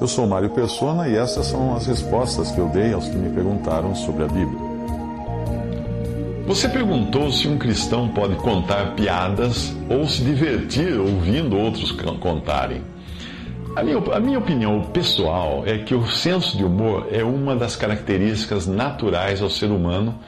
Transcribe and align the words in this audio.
Eu 0.00 0.08
sou 0.08 0.26
Mário 0.26 0.50
Persona 0.50 1.08
e 1.08 1.16
essas 1.16 1.46
são 1.46 1.74
as 1.74 1.86
respostas 1.86 2.50
que 2.50 2.58
eu 2.58 2.68
dei 2.68 2.92
aos 2.92 3.08
que 3.08 3.16
me 3.16 3.30
perguntaram 3.30 3.94
sobre 3.94 4.24
a 4.24 4.26
Bíblia. 4.26 4.58
Você 6.46 6.68
perguntou 6.68 7.30
se 7.30 7.48
um 7.48 7.56
cristão 7.56 8.08
pode 8.08 8.34
contar 8.36 8.94
piadas 8.94 9.74
ou 9.88 10.06
se 10.06 10.22
divertir 10.22 10.98
ouvindo 10.98 11.56
outros 11.56 11.92
contarem. 12.20 12.82
A 13.76 13.82
minha, 13.82 13.98
a 13.98 14.20
minha 14.20 14.38
opinião 14.38 14.82
pessoal 14.82 15.62
é 15.64 15.78
que 15.78 15.94
o 15.94 16.06
senso 16.06 16.56
de 16.56 16.64
humor 16.64 17.08
é 17.10 17.24
uma 17.24 17.56
das 17.56 17.76
características 17.76 18.66
naturais 18.66 19.40
ao 19.40 19.48
ser 19.48 19.70
humano 19.70 20.18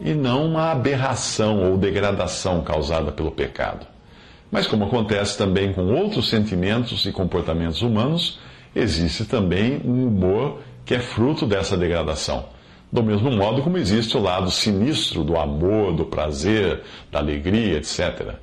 e 0.00 0.14
não 0.14 0.46
uma 0.46 0.70
aberração 0.72 1.70
ou 1.70 1.78
degradação 1.78 2.60
causada 2.62 3.10
pelo 3.12 3.30
pecado. 3.30 3.86
Mas, 4.50 4.66
como 4.66 4.84
acontece 4.84 5.38
também 5.38 5.72
com 5.72 5.86
outros 5.86 6.28
sentimentos 6.28 7.06
e 7.06 7.12
comportamentos 7.12 7.80
humanos, 7.80 8.38
existe 8.74 9.24
também 9.24 9.80
um 9.84 10.06
humor 10.06 10.60
que 10.84 10.94
é 10.94 10.98
fruto 10.98 11.46
dessa 11.46 11.76
degradação. 11.76 12.46
Do 12.90 13.02
mesmo 13.02 13.30
modo 13.30 13.62
como 13.62 13.78
existe 13.78 14.16
o 14.16 14.20
lado 14.20 14.50
sinistro 14.50 15.24
do 15.24 15.36
amor, 15.38 15.94
do 15.94 16.04
prazer, 16.04 16.82
da 17.10 17.18
alegria, 17.18 17.78
etc. 17.78 18.34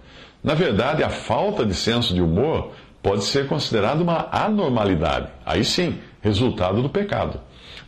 Na 0.44 0.54
verdade, 0.54 1.04
a 1.04 1.10
falta 1.10 1.66
de 1.66 1.76
senso 1.76 2.14
de 2.14 2.22
humor 2.22 2.72
pode 3.02 3.24
ser 3.24 3.48
considerada 3.48 4.02
uma 4.02 4.28
anormalidade, 4.32 5.30
aí 5.46 5.64
sim, 5.64 6.00
resultado 6.22 6.82
do 6.82 6.90
pecado. 6.90 7.40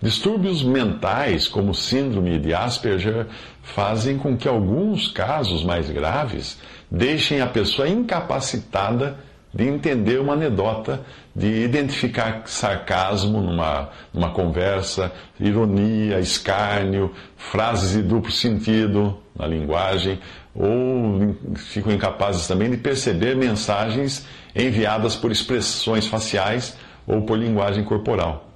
Distúrbios 0.01 0.63
mentais, 0.63 1.47
como 1.47 1.75
síndrome 1.75 2.39
de 2.39 2.53
Asperger, 2.53 3.27
fazem 3.61 4.17
com 4.17 4.35
que 4.35 4.47
alguns 4.47 5.07
casos 5.07 5.63
mais 5.63 5.89
graves 5.89 6.59
deixem 6.89 7.39
a 7.39 7.47
pessoa 7.47 7.87
incapacitada 7.87 9.17
de 9.53 9.67
entender 9.67 10.19
uma 10.19 10.33
anedota, 10.33 11.01
de 11.35 11.63
identificar 11.63 12.43
sarcasmo 12.45 13.41
numa, 13.41 13.89
numa 14.13 14.31
conversa, 14.31 15.11
ironia, 15.39 16.19
escárnio, 16.19 17.13
frases 17.37 17.93
de 17.93 18.01
duplo 18.01 18.31
sentido 18.31 19.17
na 19.37 19.47
linguagem, 19.47 20.19
ou 20.53 21.35
ficam 21.55 21.93
incapazes 21.93 22.47
também 22.47 22.69
de 22.69 22.77
perceber 22.77 23.35
mensagens 23.35 24.25
enviadas 24.55 25.15
por 25.15 25.31
expressões 25.31 26.05
faciais 26.07 26.75
ou 27.07 27.21
por 27.21 27.37
linguagem 27.37 27.83
corporal. 27.83 28.49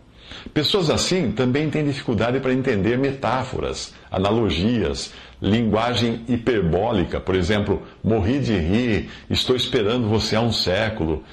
Pessoas 0.53 0.89
assim 0.89 1.31
também 1.31 1.69
têm 1.69 1.85
dificuldade 1.85 2.39
para 2.39 2.53
entender 2.53 2.97
metáforas, 2.97 3.93
analogias, 4.11 5.13
linguagem 5.41 6.23
hiperbólica, 6.27 7.19
por 7.19 7.35
exemplo, 7.35 7.81
morri 8.03 8.39
de 8.39 8.57
rir, 8.57 9.09
estou 9.29 9.55
esperando 9.55 10.07
você 10.07 10.35
há 10.35 10.41
um 10.41 10.51
século, 10.51 11.23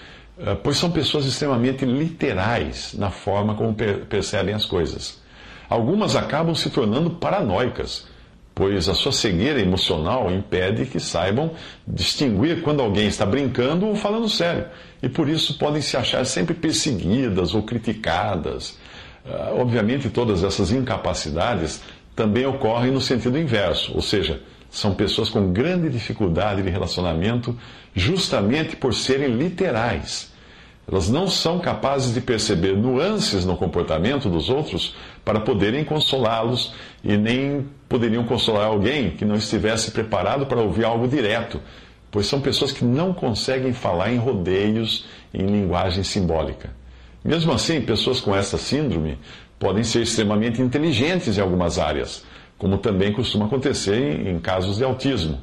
pois 0.62 0.76
são 0.76 0.90
pessoas 0.90 1.24
extremamente 1.24 1.84
literais 1.84 2.94
na 2.98 3.10
forma 3.10 3.54
como 3.54 3.74
percebem 3.74 4.54
as 4.54 4.64
coisas. 4.64 5.20
Algumas 5.68 6.16
acabam 6.16 6.54
se 6.54 6.68
tornando 6.68 7.10
paranoicas, 7.10 8.06
pois 8.54 8.88
a 8.88 8.94
sua 8.94 9.12
cegueira 9.12 9.60
emocional 9.60 10.30
impede 10.30 10.84
que 10.86 11.00
saibam 11.00 11.52
distinguir 11.86 12.62
quando 12.62 12.82
alguém 12.82 13.06
está 13.06 13.24
brincando 13.24 13.86
ou 13.86 13.94
falando 13.94 14.28
sério, 14.28 14.66
e 15.02 15.08
por 15.08 15.28
isso 15.28 15.58
podem 15.58 15.80
se 15.80 15.96
achar 15.96 16.24
sempre 16.26 16.54
perseguidas 16.54 17.54
ou 17.54 17.62
criticadas. 17.62 18.78
Eh, 19.24 19.54
obviamente, 19.56 20.10
todas 20.10 20.44
essas 20.44 20.70
incapacidades 20.70 21.80
também 22.14 22.44
ocorrem 22.44 22.90
no 22.90 23.00
sentido 23.00 23.38
inverso, 23.38 23.92
ou 23.94 24.02
seja, 24.02 24.40
são 24.70 24.94
pessoas 24.94 25.30
com 25.30 25.52
grande 25.52 25.88
dificuldade 25.88 26.62
de 26.62 26.70
relacionamento 26.70 27.56
justamente 27.94 28.76
por 28.76 28.94
serem 28.94 29.34
literais. 29.34 30.31
Elas 30.90 31.08
não 31.08 31.28
são 31.28 31.58
capazes 31.60 32.12
de 32.12 32.20
perceber 32.20 32.76
nuances 32.76 33.44
no 33.44 33.56
comportamento 33.56 34.28
dos 34.28 34.48
outros 34.50 34.96
para 35.24 35.40
poderem 35.40 35.84
consolá-los 35.84 36.74
e 37.04 37.16
nem 37.16 37.66
poderiam 37.88 38.24
consolar 38.24 38.66
alguém 38.66 39.10
que 39.12 39.24
não 39.24 39.36
estivesse 39.36 39.92
preparado 39.92 40.46
para 40.46 40.60
ouvir 40.60 40.84
algo 40.84 41.06
direto, 41.06 41.60
pois 42.10 42.26
são 42.26 42.40
pessoas 42.40 42.72
que 42.72 42.84
não 42.84 43.12
conseguem 43.12 43.72
falar 43.72 44.12
em 44.12 44.18
rodeios, 44.18 45.06
em 45.32 45.46
linguagem 45.46 46.02
simbólica. 46.02 46.70
Mesmo 47.24 47.52
assim, 47.52 47.80
pessoas 47.80 48.20
com 48.20 48.34
essa 48.34 48.58
síndrome 48.58 49.18
podem 49.58 49.84
ser 49.84 50.02
extremamente 50.02 50.60
inteligentes 50.60 51.38
em 51.38 51.40
algumas 51.40 51.78
áreas, 51.78 52.24
como 52.58 52.78
também 52.78 53.12
costuma 53.12 53.46
acontecer 53.46 54.26
em 54.26 54.38
casos 54.40 54.78
de 54.78 54.84
autismo. 54.84 55.38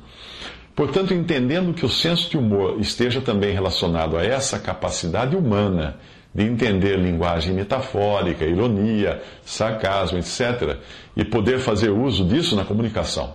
Portanto, 0.79 1.13
entendendo 1.13 1.73
que 1.73 1.85
o 1.85 1.90
senso 1.90 2.29
de 2.29 2.38
humor 2.38 2.79
esteja 2.79 3.19
também 3.19 3.53
relacionado 3.53 4.16
a 4.16 4.23
essa 4.23 4.57
capacidade 4.57 5.35
humana 5.35 5.97
de 6.34 6.45
entender 6.45 6.95
linguagem 6.97 7.53
metafórica, 7.53 8.45
ironia, 8.45 9.22
sarcasmo, 9.44 10.18
etc., 10.19 10.78
e 11.18 11.25
poder 11.25 11.59
fazer 11.59 11.89
uso 11.89 12.23
disso 12.23 12.56
na 12.56 12.63
comunicação. 12.63 13.34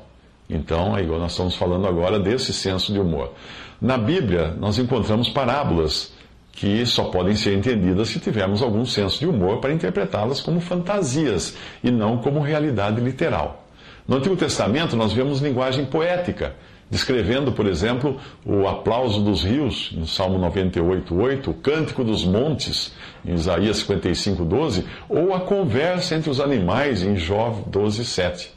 Então, 0.49 0.97
é 0.97 1.03
igual 1.03 1.21
nós 1.21 1.33
estamos 1.33 1.54
falando 1.54 1.87
agora 1.87 2.19
desse 2.19 2.50
senso 2.50 2.94
de 2.94 2.99
humor. 2.99 3.34
Na 3.78 3.99
Bíblia, 3.99 4.56
nós 4.59 4.78
encontramos 4.78 5.28
parábolas 5.28 6.15
que 6.50 6.87
só 6.87 7.10
podem 7.10 7.37
ser 7.37 7.53
entendidas 7.53 8.09
se 8.09 8.21
tivermos 8.21 8.62
algum 8.62 8.87
senso 8.87 9.19
de 9.19 9.27
humor 9.27 9.60
para 9.60 9.71
interpretá-las 9.71 10.41
como 10.41 10.60
fantasias 10.60 11.54
e 11.83 11.91
não 11.91 12.16
como 12.16 12.41
realidade 12.41 13.03
literal. 13.03 13.66
No 14.09 14.16
Antigo 14.16 14.34
Testamento, 14.34 14.97
nós 14.97 15.12
vemos 15.12 15.43
linguagem 15.43 15.84
poética, 15.84 16.54
descrevendo, 16.91 17.53
por 17.53 17.67
exemplo, 17.67 18.19
o 18.45 18.67
aplauso 18.69 19.22
dos 19.22 19.43
rios, 19.43 19.93
no 19.93 20.06
Salmo 20.06 20.39
98:8, 20.39 21.49
o 21.50 21.55
cântico 21.55 22.05
dos 22.05 22.25
montes, 22.25 22.93
em 23.25 23.34
Isaías 23.34 23.78
55:12, 23.78 24.84
ou 25.09 25.34
a 25.34 25.41
conversa 25.41 26.15
entre 26.15 26.31
os 26.31 26.41
animais, 26.41 27.03
em 27.03 27.17
Jó 27.17 27.62
12:7. 27.71 28.50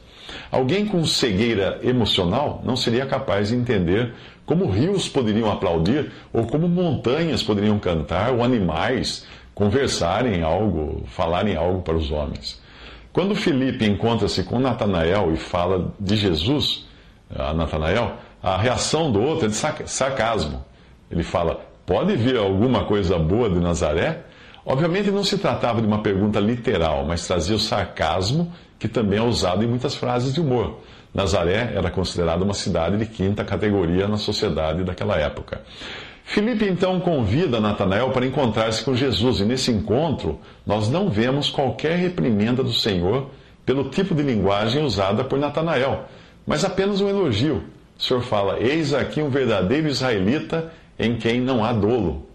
Alguém 0.50 0.86
com 0.86 1.04
cegueira 1.04 1.78
emocional 1.82 2.62
não 2.64 2.76
seria 2.76 3.06
capaz 3.06 3.48
de 3.48 3.56
entender 3.56 4.14
como 4.44 4.70
rios 4.70 5.08
poderiam 5.08 5.50
aplaudir, 5.50 6.10
ou 6.32 6.46
como 6.46 6.68
montanhas 6.68 7.42
poderiam 7.42 7.78
cantar, 7.78 8.32
ou 8.32 8.42
animais 8.42 9.26
conversarem 9.54 10.42
algo, 10.42 11.02
falarem 11.06 11.54
algo 11.56 11.82
para 11.82 11.96
os 11.96 12.10
homens. 12.10 12.60
Quando 13.12 13.34
Felipe 13.34 13.84
encontra-se 13.84 14.44
com 14.44 14.58
Natanael 14.58 15.32
e 15.34 15.36
fala 15.36 15.92
de 15.98 16.16
Jesus 16.16 16.87
a 17.34 17.52
Natanael, 17.52 18.12
a 18.42 18.56
reação 18.56 19.10
do 19.10 19.20
outro 19.20 19.46
é 19.46 19.48
de 19.48 19.56
sarcasmo. 19.90 20.64
Ele 21.10 21.22
fala: 21.22 21.60
Pode 21.86 22.16
vir 22.16 22.36
alguma 22.36 22.84
coisa 22.84 23.18
boa 23.18 23.48
de 23.48 23.58
Nazaré? 23.58 24.22
Obviamente 24.64 25.10
não 25.10 25.24
se 25.24 25.38
tratava 25.38 25.80
de 25.80 25.86
uma 25.86 26.02
pergunta 26.02 26.38
literal, 26.38 27.04
mas 27.06 27.26
trazia 27.26 27.56
o 27.56 27.58
sarcasmo 27.58 28.52
que 28.78 28.86
também 28.86 29.18
é 29.18 29.22
usado 29.22 29.64
em 29.64 29.66
muitas 29.66 29.94
frases 29.94 30.34
de 30.34 30.40
humor. 30.40 30.80
Nazaré 31.14 31.72
era 31.74 31.90
considerada 31.90 32.44
uma 32.44 32.54
cidade 32.54 32.98
de 32.98 33.06
quinta 33.06 33.44
categoria 33.44 34.06
na 34.06 34.18
sociedade 34.18 34.84
daquela 34.84 35.16
época. 35.16 35.62
Filipe 36.22 36.66
então 36.66 37.00
convida 37.00 37.58
Natanael 37.58 38.10
para 38.10 38.26
encontrar-se 38.26 38.84
com 38.84 38.94
Jesus, 38.94 39.40
e 39.40 39.46
nesse 39.46 39.70
encontro 39.70 40.38
nós 40.66 40.90
não 40.90 41.08
vemos 41.08 41.48
qualquer 41.48 41.96
reprimenda 41.96 42.62
do 42.62 42.72
Senhor 42.72 43.30
pelo 43.64 43.88
tipo 43.88 44.14
de 44.14 44.22
linguagem 44.22 44.84
usada 44.84 45.24
por 45.24 45.38
Natanael, 45.38 46.04
mas 46.48 46.64
apenas 46.64 47.02
um 47.02 47.08
elogio. 47.08 47.62
O 47.96 48.02
Senhor 48.02 48.22
fala: 48.22 48.58
Eis 48.58 48.94
aqui 48.94 49.20
um 49.20 49.28
verdadeiro 49.28 49.86
israelita 49.86 50.72
em 50.98 51.16
quem 51.16 51.42
não 51.42 51.62
há 51.62 51.74
dolo. 51.74 52.26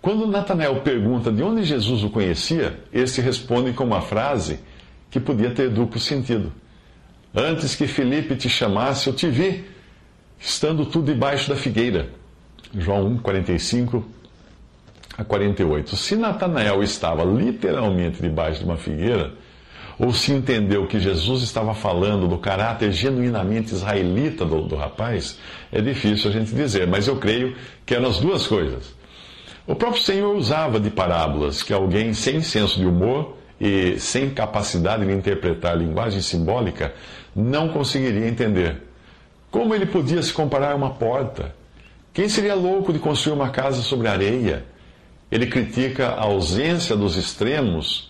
Quando 0.00 0.26
Natanael 0.26 0.80
pergunta 0.80 1.30
de 1.30 1.42
onde 1.42 1.62
Jesus 1.62 2.02
o 2.02 2.08
conhecia, 2.08 2.80
este 2.90 3.20
responde 3.20 3.74
com 3.74 3.84
uma 3.84 4.00
frase 4.00 4.58
que 5.10 5.20
podia 5.20 5.50
ter 5.50 5.68
duplo 5.68 6.00
sentido. 6.00 6.50
Antes 7.34 7.76
que 7.76 7.86
Felipe 7.86 8.34
te 8.34 8.48
chamasse, 8.48 9.08
eu 9.08 9.12
te 9.14 9.28
vi, 9.28 9.66
estando 10.38 10.86
tu 10.86 11.02
debaixo 11.02 11.50
da 11.50 11.54
figueira. 11.54 12.08
João 12.74 13.08
1, 13.08 13.18
45 13.18 14.08
a 15.18 15.22
48. 15.22 15.96
Se 15.96 16.16
Natanael 16.16 16.82
estava 16.82 17.24
literalmente 17.24 18.22
debaixo 18.22 18.60
de 18.60 18.64
uma 18.64 18.78
figueira, 18.78 19.34
ou 20.00 20.14
se 20.14 20.32
entendeu 20.32 20.86
que 20.86 20.98
Jesus 20.98 21.42
estava 21.42 21.74
falando 21.74 22.26
do 22.26 22.38
caráter 22.38 22.90
genuinamente 22.90 23.74
israelita 23.74 24.46
do, 24.46 24.62
do 24.62 24.74
rapaz, 24.74 25.38
é 25.70 25.82
difícil 25.82 26.30
a 26.30 26.32
gente 26.32 26.54
dizer, 26.54 26.86
mas 26.86 27.06
eu 27.06 27.16
creio 27.16 27.54
que 27.84 27.94
eram 27.94 28.08
as 28.08 28.18
duas 28.18 28.46
coisas. 28.46 28.94
O 29.66 29.74
próprio 29.74 30.02
Senhor 30.02 30.34
usava 30.34 30.80
de 30.80 30.88
parábolas 30.88 31.62
que 31.62 31.70
alguém 31.70 32.14
sem 32.14 32.40
senso 32.40 32.80
de 32.80 32.86
humor 32.86 33.36
e 33.60 34.00
sem 34.00 34.30
capacidade 34.30 35.04
de 35.04 35.12
interpretar 35.12 35.76
linguagem 35.76 36.22
simbólica 36.22 36.94
não 37.36 37.68
conseguiria 37.68 38.26
entender. 38.26 38.82
Como 39.50 39.74
ele 39.74 39.84
podia 39.84 40.22
se 40.22 40.32
comparar 40.32 40.72
a 40.72 40.76
uma 40.76 40.94
porta? 40.94 41.54
Quem 42.14 42.26
seria 42.26 42.54
louco 42.54 42.90
de 42.90 42.98
construir 42.98 43.34
uma 43.34 43.50
casa 43.50 43.82
sobre 43.82 44.08
areia? 44.08 44.64
Ele 45.30 45.46
critica 45.46 46.08
a 46.08 46.22
ausência 46.22 46.96
dos 46.96 47.18
extremos 47.18 48.09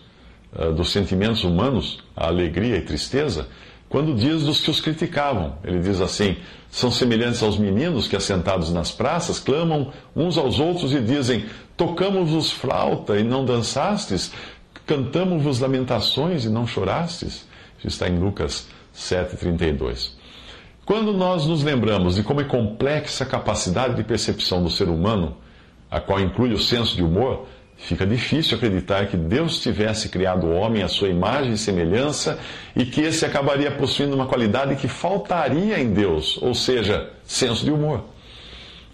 dos 0.75 0.91
sentimentos 0.91 1.44
humanos, 1.44 2.02
a 2.17 2.26
alegria 2.26 2.76
e 2.76 2.82
tristeza, 2.82 3.47
quando 3.88 4.14
diz 4.14 4.44
dos 4.44 4.61
que 4.61 4.70
os 4.70 4.81
criticavam. 4.81 5.55
Ele 5.64 5.81
diz 5.81 6.00
assim: 6.00 6.37
são 6.70 6.91
semelhantes 6.91 7.43
aos 7.43 7.58
meninos 7.58 8.06
que, 8.06 8.17
assentados 8.17 8.73
nas 8.73 8.93
praças, 8.93 9.41
clamam 9.41 9.93
uns 10.14 10.38
aos 10.38 10.61
outros 10.61 10.93
e 10.93 11.00
dizem: 11.00 11.47
Tocamos-vos 11.76 12.52
flauta 12.52 13.19
e 13.19 13.25
não 13.25 13.44
dançastes, 13.44 14.32
cantamos-vos 14.87 15.58
lamentações 15.58 16.44
e 16.44 16.49
não 16.49 16.67
chorastes. 16.67 17.49
Isso 17.79 17.88
está 17.88 18.08
em 18.08 18.19
Lucas 18.19 18.69
7,32. 18.94 20.12
Quando 20.85 21.12
nós 21.12 21.47
nos 21.47 21.62
lembramos 21.62 22.17
de 22.17 22.23
como 22.23 22.41
é 22.41 22.44
complexa 22.44 23.25
a 23.25 23.26
capacidade 23.26 23.94
de 23.94 24.05
percepção 24.05 24.62
do 24.62 24.70
ser 24.70 24.88
humano, 24.88 25.37
a 25.91 26.00
qual 26.00 26.20
inclui 26.20 26.52
o 26.52 26.58
senso 26.58 26.94
de 26.94 27.02
humor, 27.02 27.47
fica 27.81 28.06
difícil 28.06 28.56
acreditar 28.56 29.06
que 29.06 29.17
Deus 29.17 29.61
tivesse 29.61 30.09
criado 30.09 30.47
o 30.47 30.53
homem 30.53 30.82
à 30.82 30.88
sua 30.88 31.09
imagem 31.09 31.53
e 31.53 31.59
semelhança 31.59 32.38
e 32.77 32.85
que 32.85 33.00
esse 33.00 33.25
acabaria 33.25 33.71
possuindo 33.71 34.15
uma 34.15 34.27
qualidade 34.27 34.77
que 34.77 34.87
faltaria 34.87 35.81
em 35.81 35.93
Deus, 35.93 36.38
ou 36.43 36.55
seja, 36.55 37.11
senso 37.25 37.65
de 37.65 37.71
humor. 37.71 38.05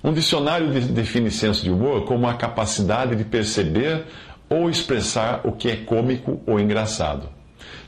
Um 0.03 0.13
dicionário 0.13 0.69
define 0.69 1.31
senso 1.31 1.65
de 1.65 1.71
humor 1.71 2.05
como 2.05 2.29
a 2.29 2.35
capacidade 2.35 3.17
de 3.17 3.25
perceber 3.25 4.05
ou 4.49 4.71
expressar 4.71 5.41
o 5.45 5.53
que 5.53 5.69
é 5.69 5.77
cômico 5.77 6.41
ou 6.47 6.61
engraçado. 6.61 7.29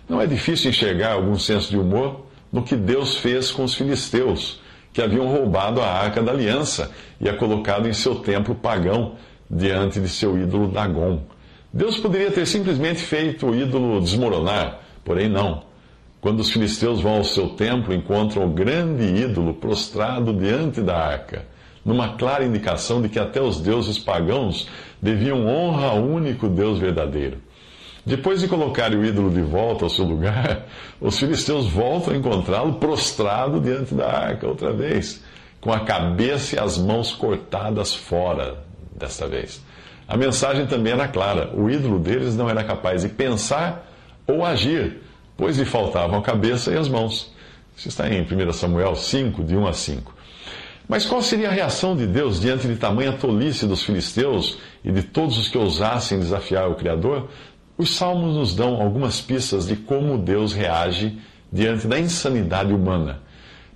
Não 0.08 0.20
é 0.20 0.26
difícil 0.26 0.70
enxergar 0.70 1.12
algum 1.12 1.38
senso 1.38 1.70
de 1.70 1.78
humor 1.78 2.26
no 2.52 2.62
que 2.62 2.74
Deus 2.74 3.16
fez 3.16 3.50
com 3.50 3.62
os 3.62 3.74
filisteus 3.74 4.60
que 4.92 5.02
haviam 5.02 5.28
roubado 5.28 5.80
a 5.80 5.86
arca 5.86 6.20
da 6.20 6.32
aliança 6.32 6.90
e 7.20 7.28
a 7.28 7.36
colocado 7.36 7.88
em 7.88 7.92
seu 7.92 8.16
templo 8.16 8.54
pagão 8.54 9.14
diante 9.50 10.00
de 10.00 10.08
seu 10.08 10.38
ídolo 10.38 10.68
Dagon. 10.68 11.22
Deus 11.72 11.98
poderia 11.98 12.30
ter 12.30 12.46
simplesmente 12.46 13.00
feito 13.00 13.46
o 13.46 13.54
ídolo 13.54 14.00
desmoronar, 14.00 14.80
porém 15.04 15.28
não. 15.28 15.62
Quando 16.20 16.40
os 16.40 16.50
filisteus 16.50 17.00
vão 17.00 17.18
ao 17.18 17.24
seu 17.24 17.50
templo, 17.50 17.94
encontram 17.94 18.44
o 18.44 18.50
grande 18.50 19.04
ídolo 19.04 19.54
prostrado 19.54 20.32
diante 20.32 20.80
da 20.80 20.96
arca, 20.96 21.46
numa 21.84 22.16
clara 22.16 22.44
indicação 22.44 23.00
de 23.00 23.08
que 23.08 23.18
até 23.18 23.40
os 23.40 23.60
deuses 23.60 23.98
pagãos 23.98 24.68
deviam 25.00 25.46
honra 25.46 25.90
ao 25.90 26.02
único 26.02 26.48
Deus 26.48 26.78
verdadeiro. 26.78 27.38
Depois 28.04 28.40
de 28.40 28.48
colocar 28.48 28.92
o 28.92 29.04
ídolo 29.04 29.30
de 29.30 29.42
volta 29.42 29.84
ao 29.84 29.90
seu 29.90 30.04
lugar, 30.04 30.66
os 31.00 31.18
filisteus 31.18 31.66
voltam 31.66 32.14
a 32.14 32.16
encontrá-lo 32.16 32.74
prostrado 32.74 33.60
diante 33.60 33.94
da 33.94 34.10
arca 34.10 34.48
outra 34.48 34.72
vez, 34.72 35.22
com 35.60 35.72
a 35.72 35.80
cabeça 35.80 36.56
e 36.56 36.58
as 36.58 36.78
mãos 36.78 37.12
cortadas 37.12 37.94
fora, 37.94 38.64
desta 38.98 39.26
vez. 39.26 39.62
A 40.06 40.16
mensagem 40.16 40.66
também 40.66 40.92
era 40.92 41.08
clara: 41.08 41.50
o 41.54 41.70
ídolo 41.70 41.98
deles 41.98 42.36
não 42.36 42.48
era 42.48 42.64
capaz 42.64 43.02
de 43.02 43.08
pensar 43.08 43.90
ou 44.26 44.44
agir, 44.44 45.02
pois 45.36 45.56
lhe 45.56 45.64
faltavam 45.64 46.18
a 46.18 46.22
cabeça 46.22 46.72
e 46.72 46.76
as 46.76 46.88
mãos. 46.88 47.32
Isso 47.76 47.88
está 47.88 48.08
em 48.08 48.22
1 48.22 48.52
Samuel 48.52 48.96
5, 48.96 49.44
de 49.44 49.56
1 49.56 49.66
a 49.66 49.72
5. 49.72 50.14
Mas 50.88 51.04
qual 51.04 51.22
seria 51.22 51.48
a 51.48 51.52
reação 51.52 51.94
de 51.94 52.06
Deus 52.06 52.40
diante 52.40 52.66
de 52.66 52.76
tamanha 52.76 53.12
tolice 53.12 53.66
dos 53.66 53.82
filisteus 53.82 54.58
e 54.82 54.90
de 54.90 55.02
todos 55.02 55.36
os 55.36 55.46
que 55.46 55.58
ousassem 55.58 56.18
desafiar 56.18 56.68
o 56.70 56.74
Criador? 56.74 57.28
Os 57.76 57.94
salmos 57.94 58.34
nos 58.34 58.54
dão 58.54 58.80
algumas 58.80 59.20
pistas 59.20 59.66
de 59.66 59.76
como 59.76 60.16
Deus 60.16 60.52
reage 60.52 61.18
diante 61.52 61.86
da 61.86 61.98
insanidade 61.98 62.72
humana. 62.72 63.20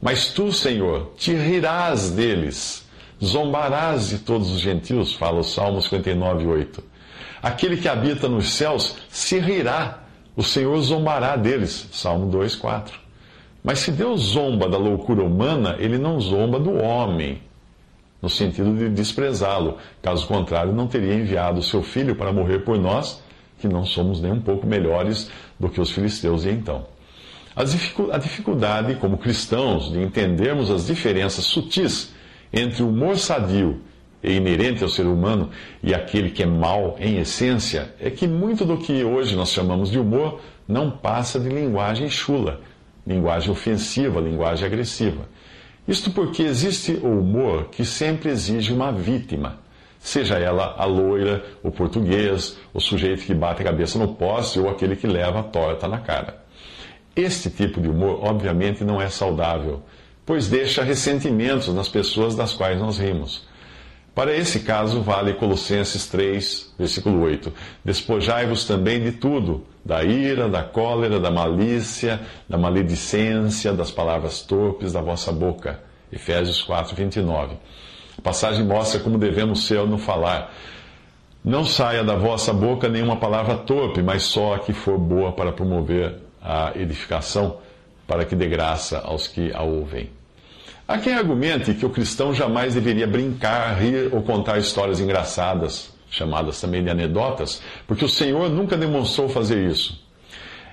Mas 0.01 0.33
tu, 0.33 0.51
Senhor, 0.53 1.13
te 1.17 1.35
rirás 1.35 2.11
deles, 2.11 2.82
zombarás 3.23 4.09
de 4.09 4.19
todos 4.19 4.51
os 4.51 4.61
gentios, 4.61 5.15
fala 5.15 5.41
o 5.41 5.45
Salmo 5.45 5.81
59, 5.81 6.47
8. 6.47 6.83
Aquele 7.43 7.77
que 7.77 7.89
habita 7.89 8.29
nos 8.29 8.53
céus 8.53 8.97
se 9.09 9.39
rirá, 9.39 10.01
o 10.37 10.43
Senhor 10.43 10.81
zombará 10.81 11.37
deles, 11.37 11.89
Salmo 11.93 12.31
2, 12.31 12.57
4. 12.57 12.99
Mas 13.63 13.79
se 13.79 13.93
Deus 13.93 14.21
zomba 14.21 14.69
da 14.69 14.77
loucura 14.77 15.23
humana, 15.23 15.77
ele 15.79 15.99
não 15.99 16.21
zomba 16.21 16.59
do 16.59 16.75
homem, 16.75 17.41
no 18.21 18.29
sentido 18.29 18.77
de 18.77 18.89
desprezá-lo. 18.89 19.77
Caso 20.01 20.27
contrário, 20.27 20.73
não 20.73 20.87
teria 20.87 21.15
enviado 21.15 21.61
o 21.61 21.63
seu 21.63 21.83
filho 21.83 22.17
para 22.17 22.33
morrer 22.33 22.61
por 22.61 22.79
nós 22.79 23.23
que 23.61 23.69
não 23.69 23.87
somos 23.87 24.21
nem 24.21 24.33
um 24.33 24.41
pouco 24.41 24.67
melhores 24.67 25.31
do 25.59 25.69
que 25.69 25.81
os 25.81 25.93
filisteus 25.93 26.45
e 26.45 26.51
então. 26.51 26.85
A 27.55 27.63
dificuldade, 28.19 28.97
como 28.97 29.19
cristãos, 29.19 29.93
de 29.93 30.01
entendermos 30.01 30.71
as 30.71 30.87
diferenças 30.87 31.45
sutis 31.45 32.13
entre 32.53 32.83
o 32.83 32.89
humor 32.89 33.19
sadio 33.19 33.81
e 34.23 34.33
inerente 34.33 34.83
ao 34.83 34.89
ser 34.89 35.07
humano 35.07 35.51
e 35.83 35.95
aquele 35.95 36.31
que 36.31 36.43
é 36.43 36.47
mau 36.47 36.97
em 37.01 37.19
essência, 37.19 37.95
é 38.01 38.11
que 38.11 38.27
muito 38.27 38.65
do 38.65 38.79
que 38.79 39.03
hoje 39.03 39.35
nós 39.35 39.51
chamamos 39.51 39.91
de 39.91 39.99
humor 39.99 40.41
não 40.69 40.91
passa 40.91 41.41
de 41.41 41.49
linguagem 41.49 42.09
chula, 42.09 42.61
linguagem 43.07 43.51
ofensiva, 43.51 44.21
linguagem 44.21 44.67
agressiva. 44.67 45.29
Isto 45.89 46.11
porque 46.11 46.43
existe 46.43 46.93
o 47.03 47.21
humor 47.21 47.69
que 47.71 47.85
sempre 47.85 48.31
exige 48.31 48.73
uma 48.73 48.93
vítima 48.93 49.63
seja 50.03 50.37
ela 50.37 50.75
a 50.77 50.85
loira, 50.85 51.45
o 51.63 51.71
português, 51.71 52.59
o 52.75 52.81
sujeito 52.81 53.25
que 53.25 53.33
bate 53.33 53.63
a 53.63 53.65
cabeça 53.65 53.99
no 53.99 54.15
poste 54.15 54.59
ou 54.59 54.69
aquele 54.69 54.97
que 54.97 55.07
leva 55.07 55.41
a 55.41 55.43
torta 55.45 55.87
na 55.87 55.99
cara. 55.99 56.43
Este 57.15 57.49
tipo 57.49 57.81
de 57.81 57.89
humor, 57.89 58.19
obviamente, 58.23 58.83
não 58.83 59.01
é 59.01 59.09
saudável, 59.09 59.83
pois 60.25 60.49
deixa 60.49 60.83
ressentimentos 60.83 61.73
nas 61.75 61.89
pessoas 61.89 62.35
das 62.35 62.53
quais 62.53 62.79
nós 62.79 62.99
rimos. 62.99 63.47
Para 64.15 64.37
esse 64.37 64.61
caso, 64.61 65.01
vale 65.01 65.33
Colossenses 65.33 66.07
3, 66.07 66.75
versículo 66.79 67.23
8: 67.23 67.51
Despojai-vos 67.83 68.67
também 68.67 69.03
de 69.03 69.13
tudo, 69.13 69.65
da 69.83 70.05
ira, 70.05 70.51
da 70.51 70.63
cólera, 70.63 71.19
da 71.19 71.31
malícia, 71.31 72.21
da 72.47 72.59
maledicência, 72.59 73.73
das 73.73 73.91
palavras 73.91 74.43
torpes 74.43 74.93
da 74.93 75.01
vossa 75.01 75.33
boca. 75.33 75.81
Efésios 76.13 76.61
4, 76.61 76.95
29. 76.95 77.57
A 78.19 78.23
passagem 78.23 78.67
mostra 78.67 79.01
como 79.01 79.17
devemos 79.17 79.67
ser 79.67 79.87
no 79.87 79.97
falar. 79.97 80.53
Não 81.43 81.65
saia 81.65 82.05
da 82.05 82.15
vossa 82.15 82.53
boca 82.53 82.91
nenhuma 82.91 83.17
palavra 83.17 83.57
torpe, 83.57 84.03
mas 84.03 84.25
só 84.25 84.55
a 84.55 84.59
que 84.59 84.75
for 84.75 84.99
boa 84.99 85.33
para 85.33 85.53
promover 85.53 86.19
a 86.41 86.73
edificação, 86.77 87.57
para 88.07 88.27
que 88.27 88.37
dê 88.37 88.47
graça 88.47 88.99
aos 88.99 89.27
que 89.27 89.51
a 89.55 89.63
ouvem. 89.63 90.11
Há 90.93 90.99
quem 90.99 91.15
argumente 91.15 91.73
que 91.75 91.87
o 91.87 91.91
cristão 91.91 92.35
jamais 92.35 92.75
deveria 92.75 93.07
brincar, 93.07 93.81
rir 93.81 94.13
ou 94.13 94.23
contar 94.23 94.59
histórias 94.59 95.01
engraçadas, 95.01 95.91
chamadas 96.11 96.61
também 96.61 96.85
de 96.85 96.91
anedotas, 96.91 97.63
porque 97.87 98.05
o 98.05 98.09
Senhor 98.09 98.51
nunca 98.51 98.77
demonstrou 98.77 99.29
fazer 99.29 99.67
isso. 99.67 100.05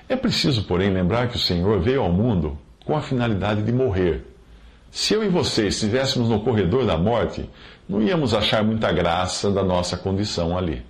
É 0.08 0.16
preciso, 0.16 0.64
porém, 0.64 0.90
lembrar 0.90 1.28
que 1.28 1.36
o 1.36 1.40
Senhor 1.40 1.80
veio 1.80 2.02
ao 2.02 2.12
mundo 2.12 2.58
com 2.84 2.94
a 2.96 3.00
finalidade 3.00 3.62
de 3.62 3.72
morrer 3.72 4.30
se 4.90 5.14
eu 5.14 5.22
e 5.22 5.28
você 5.28 5.68
estivéssemos 5.68 6.28
no 6.28 6.40
corredor 6.40 6.84
da 6.84 6.98
morte, 6.98 7.48
não 7.88 8.02
íamos 8.02 8.34
achar 8.34 8.64
muita 8.64 8.90
graça 8.90 9.50
da 9.50 9.62
nossa 9.62 9.96
condição 9.96 10.58
ali. 10.58 10.82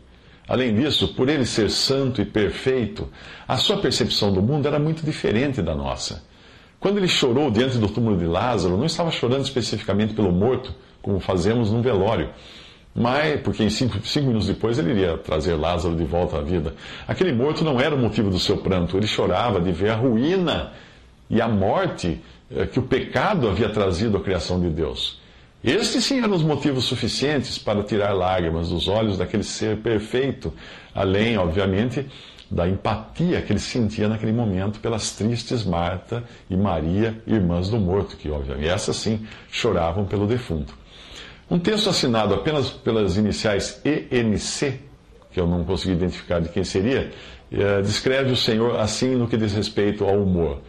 Além 0.49 0.75
disso, 0.75 1.09
por 1.09 1.29
ele 1.29 1.45
ser 1.45 1.71
santo 1.71 2.21
e 2.21 2.25
perfeito, 2.25 3.09
a 3.47 3.59
sua 3.59 3.77
percepção 3.77 4.33
do 4.33 4.43
mundo 4.43 4.67
era 4.67 4.79
muito 4.79 5.05
diferente 5.05 5.61
da 5.61 5.75
nossa. 5.75 6.25
Quando 6.81 6.97
ele 6.97 7.09
chorou 7.09 7.51
diante 7.51 7.77
do 7.77 7.89
túmulo 7.89 8.17
de 8.17 8.25
Lázaro, 8.25 8.79
não 8.79 8.87
estava 8.87 9.11
chorando 9.11 9.45
especificamente 9.45 10.15
pelo 10.15 10.33
morto, 10.33 10.75
como 11.03 11.21
fazemos 11.21 11.71
num 11.71 11.83
velório, 11.83 12.31
mas 12.95 13.39
porque 13.43 13.69
cinco, 13.69 13.99
cinco 14.03 14.29
minutos 14.29 14.49
depois 14.49 14.79
ele 14.79 14.93
iria 14.93 15.19
trazer 15.19 15.55
Lázaro 15.55 15.95
de 15.95 16.05
volta 16.05 16.39
à 16.39 16.41
vida. 16.41 16.75
Aquele 17.07 17.33
morto 17.33 17.63
não 17.63 17.79
era 17.79 17.95
o 17.95 17.99
motivo 17.99 18.31
do 18.31 18.39
seu 18.39 18.57
pranto, 18.57 18.97
ele 18.97 19.07
chorava 19.07 19.61
de 19.61 19.71
ver 19.71 19.91
a 19.91 19.95
ruína 19.95 20.73
e 21.29 21.39
a 21.39 21.47
morte 21.47 22.19
eh, 22.51 22.65
que 22.65 22.79
o 22.79 22.83
pecado 22.83 23.47
havia 23.47 23.69
trazido 23.69 24.17
à 24.17 24.21
criação 24.21 24.59
de 24.59 24.71
Deus. 24.71 25.21
Estes 25.63 26.05
sim 26.05 26.23
eram 26.23 26.35
os 26.35 26.43
motivos 26.43 26.87
suficientes 26.87 27.59
para 27.59 27.83
tirar 27.83 28.15
lágrimas 28.15 28.71
dos 28.71 28.89
olhos 28.89 29.19
daquele 29.19 29.43
ser 29.43 29.77
perfeito, 29.77 30.51
além, 30.95 31.37
obviamente, 31.37 32.07
da 32.51 32.69
empatia 32.69 33.41
que 33.43 33.53
ele 33.53 33.61
sentia 33.61 34.09
naquele 34.09 34.33
momento 34.33 34.81
pelas 34.81 35.13
tristes 35.13 35.65
Marta 35.65 36.25
e 36.49 36.57
Maria, 36.57 37.23
irmãs 37.27 37.69
do 37.69 37.79
morto, 37.79 38.17
que, 38.17 38.31
obviamente, 38.31 38.69
essas 38.69 38.97
sim 38.97 39.25
choravam 39.51 40.05
pelo 40.05 40.27
defunto. 40.27 40.75
Um 41.49 41.59
texto 41.59 41.89
assinado 41.89 42.35
apenas 42.35 42.71
pelas 42.71 43.17
iniciais 43.17 43.81
ENC 43.85 44.91
que 45.33 45.39
eu 45.39 45.47
não 45.47 45.65
consegui 45.65 45.93
identificar 45.93 46.41
de 46.41 46.49
quem 46.49 46.65
seria, 46.65 47.11
eh, 47.53 47.83
descreve 47.83 48.33
o 48.33 48.37
Senhor 48.37 48.79
assim 48.79 49.15
no 49.15 49.29
que 49.29 49.37
diz 49.37 49.53
respeito 49.53 50.05
ao 50.05 50.23
humor. 50.23 50.61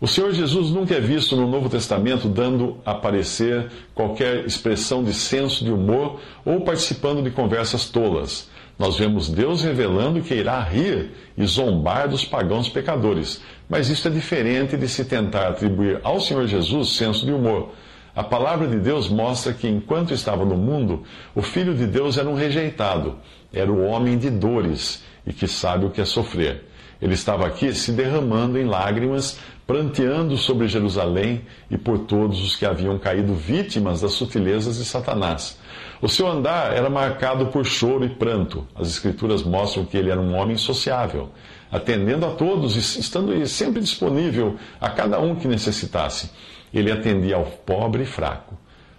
O 0.00 0.06
Senhor 0.06 0.32
Jesus 0.32 0.70
nunca 0.70 0.94
é 0.94 1.00
visto 1.00 1.34
no 1.34 1.48
Novo 1.48 1.68
Testamento 1.68 2.28
dando 2.28 2.78
a 2.84 2.94
parecer 2.94 3.68
qualquer 3.94 4.44
expressão 4.44 5.02
de 5.02 5.12
senso 5.12 5.64
de 5.64 5.72
humor 5.72 6.20
ou 6.44 6.60
participando 6.60 7.22
de 7.22 7.30
conversas 7.30 7.86
tolas. 7.86 8.48
Nós 8.78 8.96
vemos 8.96 9.28
Deus 9.28 9.62
revelando 9.62 10.22
que 10.22 10.34
irá 10.34 10.60
rir 10.60 11.10
e 11.36 11.44
zombar 11.44 12.08
dos 12.08 12.24
pagãos 12.24 12.68
pecadores. 12.68 13.42
Mas 13.68 13.88
isso 13.88 14.06
é 14.06 14.10
diferente 14.10 14.76
de 14.76 14.88
se 14.88 15.04
tentar 15.04 15.48
atribuir 15.48 16.00
ao 16.04 16.20
Senhor 16.20 16.46
Jesus 16.46 16.96
senso 16.96 17.26
de 17.26 17.32
humor. 17.32 17.72
A 18.14 18.22
palavra 18.22 18.68
de 18.68 18.76
Deus 18.76 19.08
mostra 19.08 19.52
que 19.52 19.68
enquanto 19.68 20.14
estava 20.14 20.44
no 20.44 20.56
mundo, 20.56 21.02
o 21.34 21.42
Filho 21.42 21.74
de 21.74 21.86
Deus 21.86 22.16
era 22.18 22.28
um 22.28 22.34
rejeitado, 22.34 23.16
era 23.52 23.70
o 23.70 23.84
homem 23.84 24.16
de 24.16 24.30
dores 24.30 25.02
e 25.26 25.32
que 25.32 25.48
sabe 25.48 25.84
o 25.84 25.90
que 25.90 26.00
é 26.00 26.04
sofrer. 26.04 26.67
Ele 27.00 27.14
estava 27.14 27.46
aqui 27.46 27.72
se 27.72 27.92
derramando 27.92 28.58
em 28.58 28.64
lágrimas, 28.64 29.38
pranteando 29.66 30.36
sobre 30.36 30.66
Jerusalém 30.66 31.42
e 31.70 31.78
por 31.78 32.00
todos 32.00 32.42
os 32.42 32.56
que 32.56 32.66
haviam 32.66 32.98
caído 32.98 33.34
vítimas 33.34 34.00
das 34.00 34.12
sutilezas 34.12 34.78
de 34.78 34.84
Satanás. 34.84 35.58
O 36.02 36.08
seu 36.08 36.26
andar 36.26 36.74
era 36.74 36.90
marcado 36.90 37.46
por 37.46 37.64
choro 37.64 38.04
e 38.04 38.08
pranto. 38.08 38.66
As 38.74 38.88
Escrituras 38.88 39.42
mostram 39.42 39.84
que 39.84 39.96
ele 39.96 40.10
era 40.10 40.20
um 40.20 40.34
homem 40.34 40.56
sociável, 40.56 41.30
atendendo 41.70 42.26
a 42.26 42.30
todos 42.30 42.76
e 42.76 43.00
estando 43.00 43.46
sempre 43.46 43.80
disponível 43.80 44.56
a 44.80 44.90
cada 44.90 45.20
um 45.20 45.36
que 45.36 45.46
necessitasse. 45.46 46.30
Ele 46.72 46.90
atendia 46.90 47.36
ao 47.36 47.44
pobre 47.44 48.02
e 48.02 48.06
fraco 48.06 48.58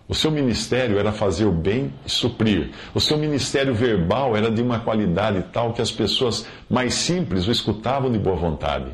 o 0.10 0.16
seu 0.16 0.32
ministério 0.32 0.98
era 0.98 1.12
fazer 1.12 1.46
o 1.46 1.52
bem 1.52 1.94
e 2.04 2.10
suprir. 2.10 2.72
O 2.96 3.00
seu 3.00 3.16
ministério 3.16 3.76
verbal 3.76 4.36
era 4.36 4.50
de 4.50 4.60
uma 4.60 4.80
qualidade 4.80 5.46
tal 5.54 5.72
que 5.72 5.84
as 5.84 5.92
pessoas 5.92 6.48
mais 6.68 6.96
simples 6.96 7.48
o 7.48 7.52
escutavam 7.52 8.12
de 8.12 8.18
boa 8.18 8.36
vontade. 8.36 8.88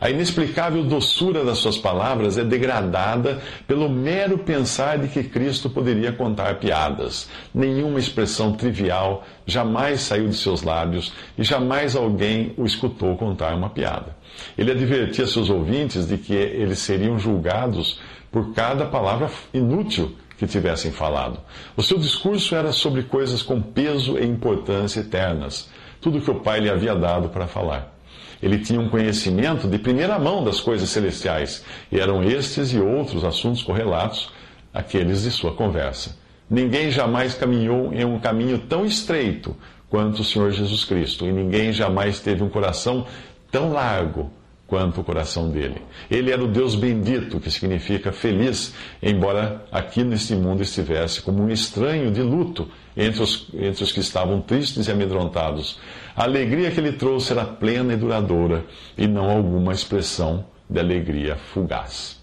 A 0.00 0.08
inexplicável 0.08 0.82
doçura 0.82 1.44
das 1.44 1.58
suas 1.58 1.76
palavras 1.76 2.38
é 2.38 2.44
degradada 2.44 3.42
pelo 3.66 3.90
mero 3.90 4.38
pensar 4.38 4.98
de 4.98 5.08
que 5.08 5.22
Cristo 5.22 5.68
poderia 5.68 6.12
contar 6.12 6.58
piadas. 6.58 7.28
Nenhuma 7.54 7.98
expressão 7.98 8.54
trivial 8.54 9.22
jamais 9.46 10.00
saiu 10.00 10.28
de 10.28 10.34
seus 10.34 10.62
lábios 10.62 11.12
e 11.36 11.44
jamais 11.44 11.94
alguém 11.94 12.54
o 12.56 12.64
escutou 12.64 13.16
contar 13.18 13.54
uma 13.54 13.68
piada. 13.68 14.16
Ele 14.56 14.72
advertia 14.72 15.26
seus 15.26 15.50
ouvintes 15.50 16.08
de 16.08 16.16
que 16.16 16.32
eles 16.32 16.78
seriam 16.78 17.18
julgados 17.18 18.00
por 18.32 18.52
cada 18.52 18.86
palavra 18.86 19.30
inútil 19.52 20.16
que 20.38 20.46
tivessem 20.46 20.90
falado. 20.90 21.38
O 21.76 21.82
seu 21.82 21.98
discurso 21.98 22.54
era 22.54 22.72
sobre 22.72 23.02
coisas 23.04 23.42
com 23.42 23.60
peso 23.60 24.18
e 24.18 24.24
importância 24.24 25.00
eternas, 25.00 25.68
tudo 26.00 26.20
que 26.20 26.30
o 26.30 26.40
Pai 26.40 26.60
lhe 26.60 26.70
havia 26.70 26.94
dado 26.94 27.28
para 27.28 27.46
falar. 27.46 27.94
Ele 28.42 28.58
tinha 28.58 28.80
um 28.80 28.88
conhecimento 28.88 29.66
de 29.68 29.78
primeira 29.78 30.18
mão 30.18 30.44
das 30.44 30.60
coisas 30.60 30.90
celestiais, 30.90 31.64
e 31.90 31.98
eram 31.98 32.22
estes 32.22 32.72
e 32.72 32.78
outros 32.78 33.24
assuntos 33.24 33.62
correlatos 33.62 34.30
aqueles 34.72 35.22
de 35.22 35.30
sua 35.30 35.52
conversa. 35.52 36.16
Ninguém 36.50 36.90
jamais 36.90 37.34
caminhou 37.34 37.92
em 37.94 38.04
um 38.04 38.18
caminho 38.18 38.58
tão 38.58 38.84
estreito 38.84 39.56
quanto 39.88 40.20
o 40.20 40.24
Senhor 40.24 40.50
Jesus 40.50 40.84
Cristo, 40.84 41.24
e 41.24 41.32
ninguém 41.32 41.72
jamais 41.72 42.20
teve 42.20 42.42
um 42.42 42.48
coração 42.48 43.06
tão 43.50 43.72
largo 43.72 44.30
quanto 44.66 45.00
o 45.00 45.04
coração 45.04 45.50
dele. 45.50 45.82
Ele 46.10 46.32
era 46.32 46.42
o 46.42 46.48
Deus 46.48 46.74
bendito, 46.74 47.38
que 47.38 47.50
significa 47.50 48.12
feliz, 48.12 48.74
embora 49.02 49.64
aqui 49.70 50.02
neste 50.02 50.34
mundo 50.34 50.62
estivesse 50.62 51.20
como 51.20 51.42
um 51.42 51.50
estranho 51.50 52.10
de 52.10 52.22
luto 52.22 52.68
entre 52.96 53.22
os, 53.22 53.48
entre 53.54 53.84
os 53.84 53.92
que 53.92 54.00
estavam 54.00 54.40
tristes 54.40 54.86
e 54.86 54.90
amedrontados. 54.90 55.78
A 56.16 56.24
alegria 56.24 56.70
que 56.70 56.80
ele 56.80 56.92
trouxe 56.92 57.32
era 57.32 57.44
plena 57.44 57.92
e 57.92 57.96
duradoura, 57.96 58.64
e 58.96 59.06
não 59.06 59.30
alguma 59.30 59.72
expressão 59.72 60.46
de 60.68 60.80
alegria 60.80 61.36
fugaz. 61.36 62.22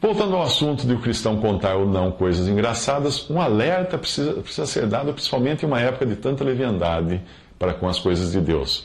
Voltando 0.00 0.36
ao 0.36 0.42
assunto 0.42 0.86
de 0.86 0.92
o 0.92 1.00
cristão 1.00 1.38
contar 1.38 1.74
ou 1.76 1.86
não 1.86 2.12
coisas 2.12 2.46
engraçadas, 2.46 3.28
um 3.30 3.40
alerta 3.40 3.96
precisa, 3.96 4.34
precisa 4.34 4.66
ser 4.66 4.86
dado, 4.86 5.12
principalmente 5.12 5.64
em 5.64 5.66
uma 5.66 5.80
época 5.80 6.04
de 6.04 6.16
tanta 6.16 6.44
leviandade 6.44 7.20
para 7.58 7.72
com 7.72 7.88
as 7.88 7.98
coisas 7.98 8.32
de 8.32 8.40
Deus. 8.40 8.84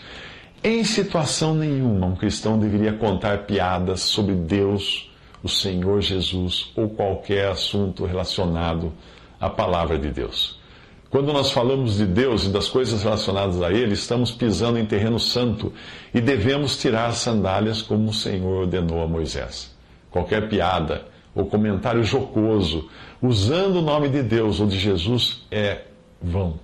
Em 0.63 0.83
situação 0.83 1.55
nenhuma, 1.55 2.05
um 2.05 2.15
cristão 2.15 2.59
deveria 2.59 2.93
contar 2.93 3.45
piadas 3.45 4.01
sobre 4.01 4.35
Deus, 4.35 5.11
o 5.41 5.49
Senhor 5.49 6.01
Jesus 6.01 6.71
ou 6.75 6.87
qualquer 6.87 7.47
assunto 7.47 8.05
relacionado 8.05 8.93
à 9.39 9.49
palavra 9.49 9.97
de 9.97 10.11
Deus. 10.11 10.59
Quando 11.09 11.33
nós 11.33 11.51
falamos 11.51 11.97
de 11.97 12.05
Deus 12.05 12.45
e 12.45 12.49
das 12.49 12.69
coisas 12.69 13.01
relacionadas 13.01 13.59
a 13.59 13.71
Ele, 13.71 13.93
estamos 13.93 14.31
pisando 14.31 14.77
em 14.77 14.85
terreno 14.85 15.19
santo 15.19 15.73
e 16.13 16.21
devemos 16.21 16.77
tirar 16.77 17.07
as 17.07 17.17
sandálias 17.17 17.81
como 17.81 18.09
o 18.09 18.13
Senhor 18.13 18.61
ordenou 18.61 19.01
a 19.01 19.07
Moisés. 19.07 19.75
Qualquer 20.11 20.47
piada 20.47 21.07
ou 21.33 21.47
comentário 21.47 22.03
jocoso 22.03 22.87
usando 23.19 23.77
o 23.77 23.81
nome 23.81 24.09
de 24.09 24.21
Deus 24.21 24.59
ou 24.59 24.67
de 24.67 24.77
Jesus 24.77 25.41
é 25.49 25.85
vão, 26.21 26.59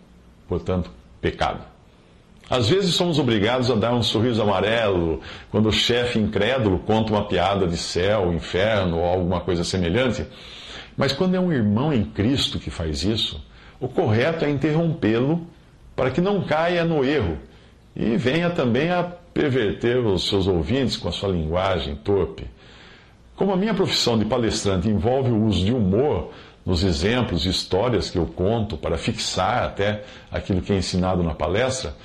portanto, 0.48 0.92
pecado. 1.20 1.77
Às 2.50 2.70
vezes 2.70 2.96
somos 2.96 3.20
obrigados 3.20 3.70
a 3.70 3.76
dar 3.76 3.94
um 3.94 4.02
sorriso 4.02 4.42
amarelo 4.42 5.20
quando 5.52 5.68
o 5.68 5.72
chefe 5.72 6.18
incrédulo 6.18 6.80
conta 6.80 7.12
uma 7.12 7.26
piada 7.26 7.68
de 7.68 7.78
céu, 7.78 8.32
inferno 8.32 9.00
ou 9.00 9.06
alguma 9.06 9.42
coisa 9.42 9.66
semelhante. 9.66 10.26
Mas 10.96 11.12
quando 11.12 11.36
é 11.36 11.40
um 11.40 11.52
irmão 11.52 11.94
em 11.94 12.06
Cristo 12.06 12.58
que 12.58 12.70
faz 12.70 13.04
isso, 13.04 13.44
o 13.80 13.88
correto 13.88 14.46
é 14.46 14.50
interrompê-lo 14.50 15.46
para 15.96 16.10
que 16.10 16.22
não 16.22 16.42
caia 16.42 16.86
no 16.86 17.04
erro 17.04 17.38
e 17.96 18.16
venha 18.16 18.50
também 18.50 18.92
a 18.92 19.04
perverter 19.04 19.98
os 19.98 20.28
seus 20.28 20.48
ouvintes 20.48 20.96
com 20.96 21.10
a 21.10 21.12
sua 21.12 21.30
linguagem 21.30 21.96
torpe. 21.96 22.46
Como 23.36 23.52
a 23.52 23.58
minha 23.58 23.74
profissão 23.74 24.18
de 24.18 24.26
palestrante 24.26 24.90
envolve 24.90 25.30
o 25.32 25.44
uso 25.44 25.66
de 25.66 25.74
humor 25.74 26.32
nos 26.66 26.84
exemplos 26.84 27.46
e 27.46 27.50
histórias 27.50 28.10
que 28.10 28.18
eu 28.18 28.26
conto 28.26 28.78
para 28.78 28.98
fixar 28.98 29.64
até 29.64 30.04
aquilo 30.32 30.62
que 30.62 30.74
é 30.74 30.78
ensinado 30.78 31.24
na 31.24 31.34
palestra, 31.34 31.96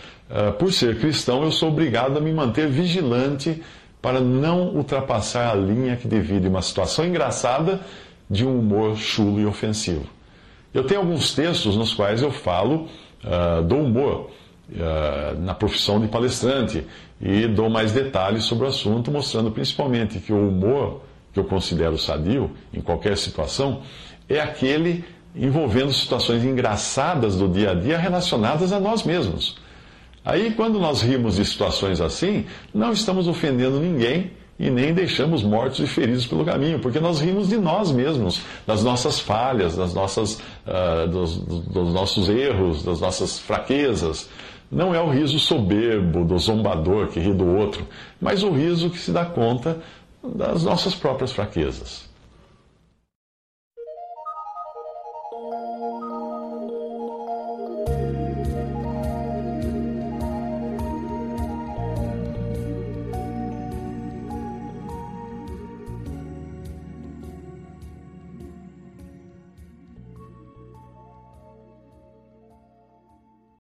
por 0.59 0.73
ser 0.73 0.99
cristão, 0.99 1.43
eu 1.43 1.53
sou 1.53 1.69
obrigado 1.69 2.17
a 2.17 2.21
me 2.21 2.33
manter 2.33 2.69
vigilante 2.69 3.63
para 4.03 4.21
não 4.21 4.75
ultrapassar 4.75 5.51
a 5.53 5.55
linha 5.55 5.97
que 5.97 6.09
divide 6.09 6.49
uma 6.49 6.61
situação 6.61 7.07
engraçada 7.07 7.81
de 8.29 8.45
um 8.45 8.59
humor 8.59 8.97
chulo 8.97 9.41
e 9.41 9.47
ofensivo. 9.47 10.07
Eu 10.75 10.85
tenho 10.85 11.01
alguns 11.01 11.35
textos 11.35 11.77
nos 11.77 11.95
quais 11.95 12.21
eu 12.23 12.33
falo 12.33 12.89
uh, 13.23 13.63
do 13.63 13.77
humor 13.77 14.31
uh, 14.71 15.39
na 15.39 15.55
profissão 15.55 16.01
de 16.01 16.09
palestrante 16.09 16.85
e 17.21 17.47
dou 17.47 17.71
mais 17.71 17.93
detalhes 17.93 18.45
sobre 18.45 18.65
o 18.65 18.69
assunto, 18.69 19.11
mostrando 19.11 19.53
principalmente 19.53 20.19
que 20.19 20.33
o 20.33 20.49
humor, 20.49 21.03
que 21.33 21.39
eu 21.39 21.45
considero 21.45 21.97
sadio 21.97 22.51
em 22.73 22.81
qualquer 22.81 23.17
situação, 23.17 23.83
é 24.29 24.41
aquele 24.41 25.05
envolvendo 25.37 25.93
situações 25.93 26.43
engraçadas 26.45 27.37
do 27.37 27.49
dia 27.49 27.71
a 27.71 27.75
dia 27.75 27.99
relacionadas 27.99 28.73
a 28.73 28.81
nós 28.81 29.05
mesmos. 29.05 29.62
Aí, 30.25 30.53
quando 30.53 30.79
nós 30.79 31.03
rimos 31.03 31.37
de 31.37 31.45
situações 31.45 32.01
assim, 32.01 32.47
não 32.73 32.93
estamos 32.93 33.27
ofendendo 33.27 33.81
ninguém 33.81 34.31
e 34.59 34.71
nem 34.71 34.95
deixamos 34.95 35.43
mortos 35.43 35.81
e 35.81 35.87
feridos 35.87 36.27
pelo 36.27 36.45
caminho, 36.45 36.79
porque 36.79 37.01
nós 37.01 37.21
rimos 37.21 37.49
de 37.49 37.57
nós 37.57 37.91
mesmos, 37.91 38.43
das 38.65 38.85
nossas 38.85 39.19
falhas, 39.19 39.77
das 39.77 39.93
nossas, 39.93 40.41
uh, 40.67 41.09
dos, 41.09 41.39
dos 41.39 41.93
nossos 41.93 42.29
erros, 42.29 42.85
das 42.85 43.01
nossas 43.01 43.41
fraquezas. 43.41 44.29
Não 44.71 44.95
é 44.95 45.01
o 45.01 45.11
riso 45.11 45.39
soberbo 45.41 46.25
do 46.25 46.39
zombador 46.39 47.09
que 47.09 47.19
ri 47.19 47.35
do 47.35 47.47
outro, 47.57 47.85
mas 48.21 48.45
o 48.45 48.53
riso 48.53 48.91
que 48.91 48.99
se 48.99 49.11
dá 49.11 49.25
conta 49.25 49.79
das 50.23 50.63
nossas 50.63 50.95
próprias 50.95 51.33
fraquezas. 51.33 52.12